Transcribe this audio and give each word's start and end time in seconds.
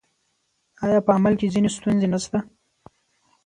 آیا 0.85 0.99
په 1.05 1.11
عمل 1.17 1.33
کې 1.39 1.51
ځینې 1.53 1.69
ستونزې 1.77 2.07
نشته؟ 2.13 2.37